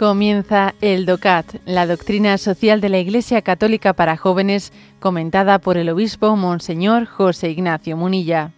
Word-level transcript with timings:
Comienza 0.00 0.72
el 0.80 1.04
DOCAT, 1.04 1.56
la 1.66 1.86
doctrina 1.86 2.38
social 2.38 2.80
de 2.80 2.88
la 2.88 2.96
Iglesia 2.96 3.42
Católica 3.42 3.92
para 3.92 4.16
jóvenes, 4.16 4.72
comentada 4.98 5.58
por 5.58 5.76
el 5.76 5.90
obispo 5.90 6.36
Monseñor 6.36 7.04
José 7.04 7.50
Ignacio 7.50 7.98
Munilla. 7.98 8.52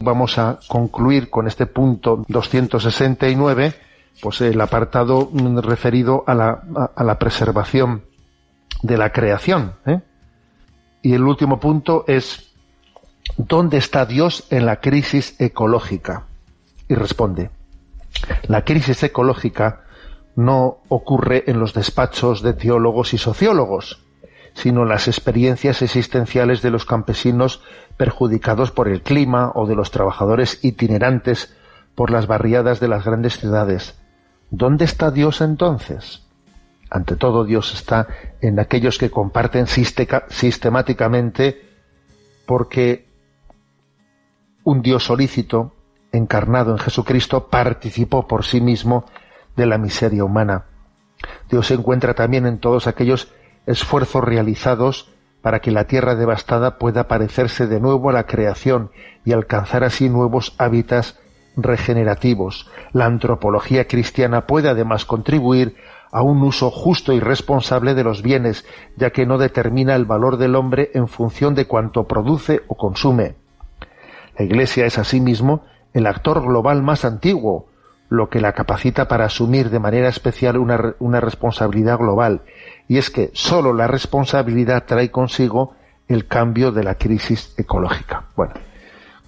Vamos 0.00 0.36
a 0.36 0.58
concluir 0.68 1.30
con 1.30 1.46
este 1.46 1.64
punto 1.64 2.26
269, 2.28 3.72
pues 4.20 4.42
el 4.42 4.60
apartado 4.60 5.30
referido 5.62 6.24
a 6.26 6.34
la, 6.34 6.62
a 6.94 7.04
la 7.04 7.18
preservación 7.18 8.02
de 8.82 8.96
la 8.96 9.12
creación. 9.12 9.74
¿eh? 9.86 10.00
Y 11.02 11.14
el 11.14 11.22
último 11.22 11.60
punto 11.60 12.04
es, 12.06 12.54
¿dónde 13.36 13.78
está 13.78 14.06
Dios 14.06 14.46
en 14.50 14.66
la 14.66 14.80
crisis 14.80 15.34
ecológica? 15.40 16.24
Y 16.88 16.94
responde, 16.94 17.50
la 18.44 18.64
crisis 18.64 19.02
ecológica 19.02 19.82
no 20.36 20.78
ocurre 20.88 21.44
en 21.46 21.58
los 21.58 21.74
despachos 21.74 22.42
de 22.42 22.54
teólogos 22.54 23.12
y 23.12 23.18
sociólogos, 23.18 24.04
sino 24.54 24.82
en 24.82 24.88
las 24.88 25.08
experiencias 25.08 25.82
existenciales 25.82 26.62
de 26.62 26.70
los 26.70 26.84
campesinos 26.84 27.62
perjudicados 27.96 28.70
por 28.70 28.88
el 28.88 29.02
clima 29.02 29.52
o 29.54 29.66
de 29.66 29.74
los 29.74 29.90
trabajadores 29.90 30.64
itinerantes 30.64 31.54
por 31.94 32.10
las 32.10 32.26
barriadas 32.26 32.80
de 32.80 32.88
las 32.88 33.04
grandes 33.04 33.38
ciudades. 33.38 33.98
¿Dónde 34.50 34.84
está 34.84 35.10
Dios 35.10 35.40
entonces? 35.40 36.27
Ante 36.90 37.16
todo 37.16 37.44
Dios 37.44 37.74
está 37.74 38.08
en 38.40 38.58
aquellos 38.58 38.98
que 38.98 39.10
comparten 39.10 39.66
sistemáticamente 39.66 41.62
porque 42.46 43.08
un 44.64 44.82
Dios 44.82 45.04
solícito, 45.04 45.74
encarnado 46.12 46.72
en 46.72 46.78
Jesucristo, 46.78 47.48
participó 47.48 48.26
por 48.26 48.44
sí 48.44 48.60
mismo 48.60 49.04
de 49.56 49.66
la 49.66 49.78
miseria 49.78 50.24
humana. 50.24 50.64
Dios 51.50 51.66
se 51.66 51.74
encuentra 51.74 52.14
también 52.14 52.46
en 52.46 52.58
todos 52.58 52.86
aquellos 52.86 53.32
esfuerzos 53.66 54.24
realizados 54.24 55.10
para 55.42 55.60
que 55.60 55.70
la 55.70 55.84
tierra 55.84 56.14
devastada 56.14 56.78
pueda 56.78 57.08
parecerse 57.08 57.66
de 57.66 57.80
nuevo 57.80 58.10
a 58.10 58.12
la 58.12 58.26
creación 58.26 58.90
y 59.24 59.32
alcanzar 59.32 59.84
así 59.84 60.08
nuevos 60.08 60.54
hábitats 60.58 61.18
regenerativos. 61.56 62.70
La 62.92 63.06
antropología 63.06 63.86
cristiana 63.86 64.46
puede 64.46 64.68
además 64.68 65.04
contribuir 65.04 65.76
a 66.10 66.22
un 66.22 66.42
uso 66.42 66.70
justo 66.70 67.12
y 67.12 67.20
responsable 67.20 67.94
de 67.94 68.04
los 68.04 68.22
bienes, 68.22 68.64
ya 68.96 69.10
que 69.10 69.26
no 69.26 69.38
determina 69.38 69.94
el 69.94 70.04
valor 70.04 70.36
del 70.36 70.56
hombre 70.56 70.90
en 70.94 71.08
función 71.08 71.54
de 71.54 71.66
cuanto 71.66 72.04
produce 72.04 72.62
o 72.68 72.76
consume. 72.76 73.34
La 74.38 74.44
Iglesia 74.44 74.86
es 74.86 74.98
asimismo 74.98 75.64
el 75.92 76.06
actor 76.06 76.42
global 76.42 76.82
más 76.82 77.04
antiguo, 77.04 77.68
lo 78.08 78.30
que 78.30 78.40
la 78.40 78.52
capacita 78.52 79.08
para 79.08 79.26
asumir 79.26 79.68
de 79.70 79.80
manera 79.80 80.08
especial 80.08 80.56
una, 80.56 80.94
una 80.98 81.20
responsabilidad 81.20 81.98
global, 81.98 82.42
y 82.86 82.98
es 82.98 83.10
que 83.10 83.30
sólo 83.34 83.72
la 83.72 83.86
responsabilidad 83.86 84.84
trae 84.86 85.10
consigo 85.10 85.74
el 86.08 86.26
cambio 86.26 86.72
de 86.72 86.84
la 86.84 86.94
crisis 86.94 87.54
ecológica. 87.58 88.24
Bueno, 88.34 88.54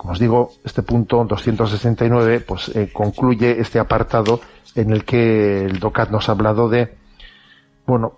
como 0.00 0.14
os 0.14 0.18
digo, 0.18 0.52
este 0.64 0.80
punto 0.80 1.22
269 1.26 2.40
pues, 2.40 2.74
eh, 2.74 2.88
concluye 2.90 3.60
este 3.60 3.78
apartado 3.78 4.40
en 4.74 4.92
el 4.92 5.04
que 5.04 5.66
el 5.66 5.78
DOCAT 5.78 6.08
nos 6.08 6.26
ha 6.26 6.32
hablado 6.32 6.70
de 6.70 6.96
bueno, 7.86 8.14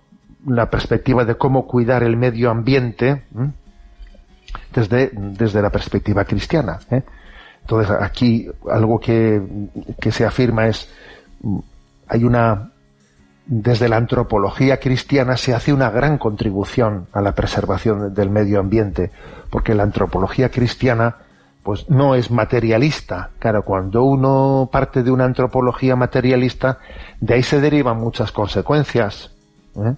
la 0.47 0.71
perspectiva 0.71 1.25
de 1.25 1.35
cómo 1.35 1.67
cuidar 1.67 2.05
el 2.05 2.17
medio 2.17 2.53
ambiente 2.53 3.25
desde, 4.73 5.11
desde 5.13 5.61
la 5.61 5.71
perspectiva 5.71 6.25
cristiana. 6.25 6.79
¿eh? 6.89 7.03
Entonces, 7.63 7.91
aquí 8.01 8.49
algo 8.71 9.01
que, 9.01 9.43
que 10.01 10.13
se 10.13 10.25
afirma 10.25 10.69
es, 10.69 10.89
hay 12.07 12.23
una, 12.23 12.71
desde 13.45 13.89
la 13.89 13.97
antropología 13.97 14.79
cristiana 14.79 15.37
se 15.37 15.53
hace 15.53 15.73
una 15.73 15.91
gran 15.91 16.17
contribución 16.17 17.09
a 17.13 17.21
la 17.21 17.35
preservación 17.35 18.15
del 18.15 18.31
medio 18.31 18.61
ambiente, 18.61 19.11
porque 19.51 19.75
la 19.75 19.83
antropología 19.83 20.49
cristiana 20.49 21.17
pues 21.63 21.89
no 21.89 22.15
es 22.15 22.31
materialista. 22.31 23.31
Claro, 23.39 23.65
cuando 23.65 24.03
uno 24.05 24.69
parte 24.71 25.03
de 25.03 25.11
una 25.11 25.25
antropología 25.25 25.97
materialista, 25.97 26.79
de 27.21 27.35
ahí 27.35 27.43
se 27.43 27.61
derivan 27.61 27.99
muchas 27.99 28.33
consecuencias. 28.33 29.31
¿eh? 29.77 29.95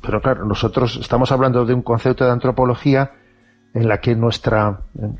Pero 0.00 0.20
claro, 0.22 0.44
nosotros 0.44 0.98
estamos 1.00 1.30
hablando 1.32 1.64
de 1.66 1.74
un 1.74 1.82
concepto 1.82 2.24
de 2.24 2.30
antropología 2.30 3.12
en 3.74 3.88
la 3.88 4.00
que 4.00 4.16
nuestra 4.16 4.80
eh, 4.98 5.10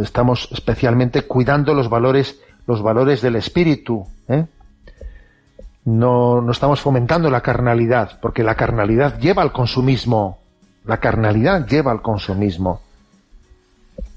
estamos 0.00 0.48
especialmente 0.52 1.22
cuidando 1.22 1.74
los 1.74 1.88
valores 1.88 2.40
los 2.66 2.82
valores 2.82 3.20
del 3.20 3.36
espíritu 3.36 4.06
¿eh? 4.28 4.46
no, 5.84 6.40
no 6.40 6.52
estamos 6.52 6.80
fomentando 6.80 7.30
la 7.30 7.40
carnalidad 7.40 8.18
porque 8.20 8.42
la 8.42 8.54
carnalidad 8.54 9.18
lleva 9.18 9.42
al 9.42 9.52
consumismo 9.52 10.38
la 10.84 10.98
carnalidad 10.98 11.66
lleva 11.66 11.92
al 11.92 12.02
consumismo 12.02 12.80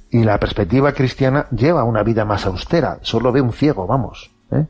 y 0.09 0.23
la 0.23 0.39
perspectiva 0.39 0.93
cristiana 0.93 1.47
lleva 1.51 1.83
una 1.83 2.03
vida 2.03 2.23
más 2.25 2.45
austera. 2.45 2.99
Solo 3.01 3.31
ve 3.31 3.41
un 3.41 3.51
ciego, 3.51 3.85
vamos. 3.85 4.31
¿eh? 4.51 4.65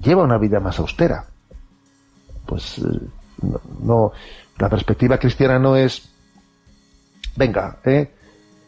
Lleva 0.00 0.22
una 0.22 0.38
vida 0.38 0.60
más 0.60 0.78
austera. 0.78 1.26
Pues 2.46 2.78
eh, 2.78 2.82
no, 3.82 4.12
la 4.58 4.68
perspectiva 4.68 5.18
cristiana 5.18 5.58
no 5.58 5.76
es, 5.76 6.08
venga, 7.36 7.78
¿eh? 7.84 8.12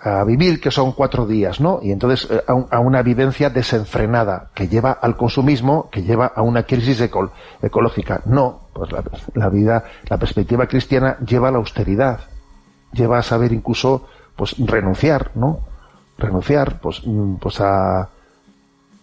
a 0.01 0.25
vivir 0.25 0.61
que 0.61 0.71
son 0.71 0.93
cuatro 0.93 1.27
días, 1.27 1.61
¿no? 1.61 1.81
Y 1.83 1.93
entonces 1.93 2.29
eh, 2.31 2.43
a, 2.47 2.81
una 2.81 3.03
vivencia 3.03 3.51
desenfrenada 3.51 4.51
que 4.55 4.69
lleva 4.69 4.93
al 4.93 5.17
consumismo, 5.17 5.89
que 5.91 6.03
lleva 6.03 6.27
a 6.27 6.43
una 6.43 6.65
crisis 6.65 7.01
ecológica. 7.63 8.23
No, 8.27 8.69
pues 8.73 8.91
la, 8.91 9.05
la, 9.35 9.49
vida, 9.49 9.85
la 10.09 10.19
perspectiva 10.19 10.67
cristiana 10.67 11.17
lleva 11.25 11.49
a 11.49 11.53
la 11.53 11.59
austeridad, 11.59 12.21
lleva 12.93 13.19
a 13.19 13.23
saber 13.23 13.53
incluso, 13.53 14.07
pues 14.35 14.57
renunciar, 14.59 15.31
¿no? 15.35 15.61
Renunciar 16.19 16.81
pues, 16.81 17.03
mm, 17.05 17.37
pues 17.37 17.61
a, 17.61 18.09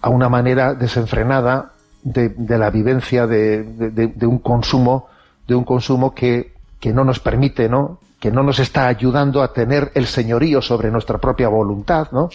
a 0.01 0.09
una 0.09 0.29
manera 0.29 0.74
desenfrenada 0.74 1.72
de, 2.03 2.29
de 2.29 2.57
la 2.57 2.69
vivencia 2.69 3.28
de, 3.28 3.63
de, 3.63 4.25
un 4.25 4.40
consumo, 4.40 5.07
de 5.47 5.56
un 5.56 5.63
consumo 5.63 6.13
que, 6.13 6.53
que 6.79 6.91
no 6.91 7.03
nos 7.03 7.19
permite, 7.19 7.69
¿no? 7.69 8.00
que 8.19 8.31
no 8.31 8.41
nos 8.41 8.59
está 8.59 8.88
ayudando 8.88 9.41
a 9.41 9.51
tener 9.51 9.91
el 9.96 10.06
señorío 10.07 10.62
sobre 10.62 10.90
nuestra 10.90 11.18
propia 11.18 11.50
voluntad, 11.50 12.07
¿no? 12.13 12.29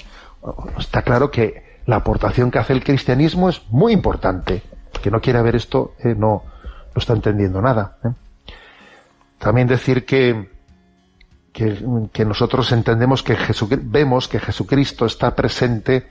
Está 0.78 1.00
claro 1.00 1.30
que 1.30 1.80
la 1.86 1.96
aportación 1.96 2.50
que 2.50 2.58
hace 2.58 2.74
el 2.74 2.84
cristianismo 2.84 3.48
es 3.48 3.62
muy 3.70 3.94
importante. 3.94 4.62
Que 5.02 5.10
no 5.10 5.22
quiera 5.22 5.40
ver 5.40 5.56
esto 5.56 5.94
eh, 6.04 6.14
no, 6.14 6.42
no 6.94 6.98
está 6.98 7.14
entendiendo 7.14 7.62
nada. 7.62 7.96
¿eh? 8.04 8.08
También 9.38 9.66
decir 9.66 10.04
que, 10.04 10.50
que, 12.12 12.24
nosotros 12.24 12.70
entendemos 12.72 13.22
que 13.22 13.36
vemos 13.82 14.28
que 14.28 14.38
Jesucristo 14.38 15.06
está 15.06 15.34
presente 15.34 16.06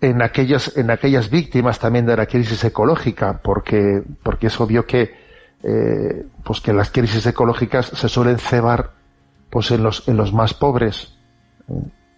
en 0.00 0.22
aquellas, 0.22 0.76
en 0.76 0.90
aquellas 0.90 1.28
víctimas 1.28 1.78
también 1.78 2.06
de 2.06 2.16
la 2.16 2.26
crisis 2.26 2.64
ecológica, 2.64 3.40
porque, 3.42 4.02
porque 4.22 4.46
es 4.46 4.60
obvio 4.60 4.86
que, 4.86 5.14
eh, 5.62 6.26
pues 6.42 6.60
que 6.60 6.72
las 6.72 6.90
crisis 6.90 7.26
ecológicas 7.26 7.86
se 7.86 8.08
suelen 8.08 8.38
cebar 8.38 8.92
pues 9.50 9.70
en 9.70 9.82
los, 9.82 10.08
en 10.08 10.16
los 10.16 10.32
más 10.32 10.54
pobres, 10.54 11.16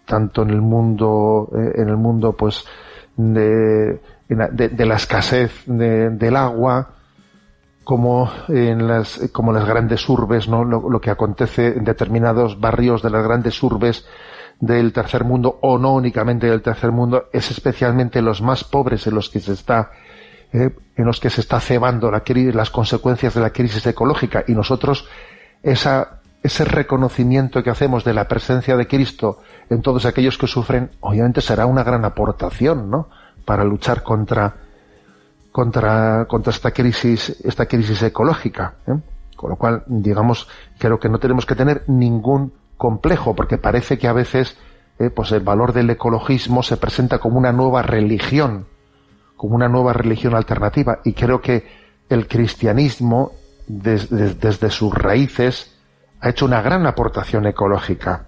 tanto 0.04 0.42
en 0.42 0.50
el 0.50 0.62
mundo, 0.62 1.50
eh, 1.52 1.82
en 1.82 1.88
el 1.88 1.96
mundo 1.96 2.32
pues 2.32 2.64
de, 3.16 4.00
de, 4.28 4.87
la 4.87 4.96
escasez 4.96 5.64
del 5.66 6.37
agua, 6.37 6.95
como 7.86 8.28
en 8.48 8.88
las, 8.88 9.30
como 9.30 9.52
las 9.52 9.64
grandes 9.64 10.08
urbes, 10.08 10.48
¿no? 10.48 10.64
Lo, 10.64 11.00
que 11.00 11.08
acontece 11.08 11.68
en 11.68 11.84
determinados 11.84 12.58
barrios 12.58 13.00
de 13.00 13.10
las 13.10 13.22
grandes 13.22 13.62
urbes 13.62 14.04
del 14.58 14.92
tercer 14.92 15.22
mundo 15.22 15.60
o 15.62 15.78
no 15.78 15.94
únicamente 15.94 16.48
del 16.48 16.62
tercer 16.62 16.90
mundo, 16.90 17.26
es 17.32 17.48
especialmente 17.52 18.20
los 18.22 18.42
más 18.42 18.64
pobres 18.64 19.06
en 19.06 19.14
los 19.14 19.30
que 19.30 19.38
se 19.38 19.52
está 19.52 19.92
eh, 20.52 20.74
en 20.96 21.04
los 21.04 21.20
que 21.20 21.30
se 21.30 21.40
está 21.40 21.60
cebando 21.60 22.10
la, 22.10 22.24
las 22.52 22.70
consecuencias 22.70 23.34
de 23.34 23.40
la 23.40 23.50
crisis 23.50 23.86
ecológica 23.86 24.42
y 24.48 24.54
nosotros 24.54 25.06
esa, 25.62 26.22
ese 26.42 26.64
reconocimiento 26.64 27.62
que 27.62 27.70
hacemos 27.70 28.02
de 28.02 28.14
la 28.14 28.26
presencia 28.26 28.76
de 28.76 28.88
Cristo 28.88 29.38
en 29.70 29.80
todos 29.80 30.06
aquellos 30.06 30.38
que 30.38 30.48
sufren, 30.48 30.90
obviamente 30.98 31.40
será 31.40 31.66
una 31.66 31.84
gran 31.84 32.04
aportación, 32.04 32.90
¿no? 32.90 33.10
Para 33.44 33.62
luchar 33.62 34.02
contra 34.02 34.65
contra, 35.56 36.26
contra 36.26 36.50
esta 36.50 36.70
crisis, 36.70 37.34
esta 37.42 37.64
crisis 37.64 38.02
ecológica. 38.02 38.74
¿eh? 38.86 38.92
Con 39.36 39.48
lo 39.48 39.56
cual, 39.56 39.84
digamos, 39.86 40.46
creo 40.78 41.00
que 41.00 41.08
no 41.08 41.18
tenemos 41.18 41.46
que 41.46 41.54
tener 41.54 41.84
ningún 41.86 42.52
complejo, 42.76 43.34
porque 43.34 43.56
parece 43.56 43.96
que 43.96 44.06
a 44.06 44.12
veces 44.12 44.58
eh, 44.98 45.08
pues 45.08 45.32
el 45.32 45.40
valor 45.40 45.72
del 45.72 45.88
ecologismo 45.88 46.62
se 46.62 46.76
presenta 46.76 47.20
como 47.20 47.38
una 47.38 47.52
nueva 47.52 47.80
religión, 47.80 48.66
como 49.34 49.56
una 49.56 49.66
nueva 49.66 49.94
religión 49.94 50.34
alternativa, 50.34 50.98
y 51.04 51.14
creo 51.14 51.40
que 51.40 51.66
el 52.10 52.28
cristianismo 52.28 53.32
desde 53.66 54.68
sus 54.68 54.92
raíces 54.92 55.74
ha 56.20 56.28
hecho 56.28 56.44
una 56.44 56.60
gran 56.60 56.86
aportación 56.86 57.46
ecológica. 57.46 58.26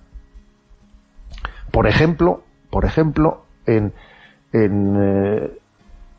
Por 1.72 1.88
ejemplo, 1.88 2.42
por 2.70 2.86
ejemplo, 2.86 3.44
en, 3.66 3.92
en, 4.54 4.96
eh, 4.98 5.58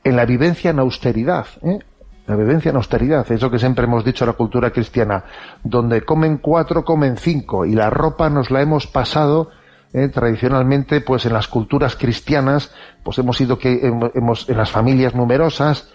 en 0.03 0.15
la 0.15 0.25
vivencia 0.25 0.71
en 0.71 0.79
austeridad. 0.79 1.45
¿eh? 1.63 1.79
La 2.27 2.35
vivencia 2.35 2.69
en 2.69 2.75
austeridad, 2.75 3.29
eso 3.31 3.49
que 3.49 3.57
siempre 3.57 3.85
hemos 3.85 4.05
dicho 4.05 4.23
en 4.23 4.27
la 4.27 4.33
cultura 4.37 4.69
cristiana, 4.69 5.23
donde 5.63 6.03
comen 6.03 6.37
cuatro, 6.37 6.85
comen 6.85 7.17
cinco, 7.17 7.65
y 7.65 7.73
la 7.73 7.89
ropa 7.89 8.29
nos 8.29 8.51
la 8.51 8.61
hemos 8.61 8.85
pasado 8.85 9.49
¿eh? 9.93 10.09
tradicionalmente, 10.09 11.01
pues 11.01 11.25
en 11.25 11.33
las 11.33 11.47
culturas 11.47 11.95
cristianas, 11.95 12.71
pues 13.03 13.17
hemos 13.17 13.37
sido 13.37 13.57
que 13.57 13.79
hemos, 14.13 14.47
en 14.47 14.57
las 14.57 14.69
familias 14.69 15.15
numerosas, 15.15 15.89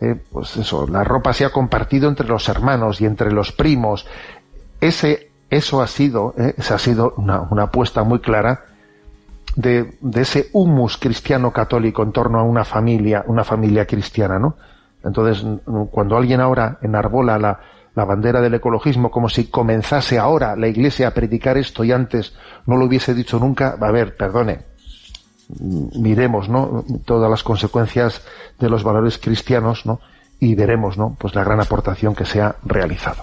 eh, 0.00 0.14
pues 0.30 0.56
eso, 0.56 0.86
la 0.86 1.02
ropa 1.02 1.32
se 1.32 1.44
ha 1.44 1.50
compartido 1.50 2.08
entre 2.08 2.28
los 2.28 2.48
hermanos 2.48 3.00
y 3.00 3.06
entre 3.06 3.32
los 3.32 3.50
primos. 3.50 4.06
Ese, 4.80 5.32
eso 5.50 5.82
ha 5.82 5.88
sido, 5.88 6.34
¿eh? 6.38 6.54
esa 6.56 6.76
ha 6.76 6.78
sido 6.78 7.14
una, 7.16 7.40
una 7.40 7.64
apuesta 7.64 8.04
muy 8.04 8.20
clara 8.20 8.69
de, 9.56 9.98
de, 10.00 10.20
ese 10.20 10.48
humus 10.52 10.96
cristiano 10.96 11.52
católico 11.52 12.02
en 12.02 12.12
torno 12.12 12.38
a 12.38 12.42
una 12.42 12.64
familia, 12.64 13.24
una 13.26 13.44
familia 13.44 13.86
cristiana, 13.86 14.38
¿no? 14.38 14.56
Entonces, 15.04 15.44
cuando 15.90 16.16
alguien 16.16 16.40
ahora 16.40 16.78
enarbola 16.82 17.38
la, 17.38 17.58
la 17.94 18.04
bandera 18.04 18.40
del 18.40 18.54
ecologismo 18.54 19.10
como 19.10 19.28
si 19.28 19.46
comenzase 19.46 20.18
ahora 20.18 20.56
la 20.56 20.68
Iglesia 20.68 21.08
a 21.08 21.14
predicar 21.14 21.56
esto 21.56 21.84
y 21.84 21.92
antes 21.92 22.34
no 22.66 22.76
lo 22.76 22.86
hubiese 22.86 23.14
dicho 23.14 23.38
nunca, 23.38 23.76
a 23.80 23.90
ver, 23.90 24.16
perdone, 24.16 24.60
miremos, 25.58 26.48
¿no? 26.48 26.84
todas 27.04 27.30
las 27.30 27.42
consecuencias 27.42 28.22
de 28.58 28.68
los 28.68 28.84
valores 28.84 29.18
cristianos, 29.18 29.86
¿no? 29.86 30.00
y 30.38 30.54
veremos, 30.54 30.96
¿no? 30.96 31.16
pues 31.18 31.34
la 31.34 31.44
gran 31.44 31.60
aportación 31.60 32.14
que 32.14 32.24
se 32.24 32.40
ha 32.40 32.56
realizado. 32.64 33.22